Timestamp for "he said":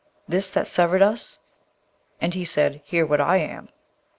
2.33-2.81